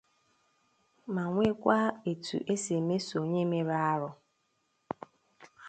[1.13, 1.79] ma nwekwa
[2.11, 4.09] etu e si emeso onye mere arụ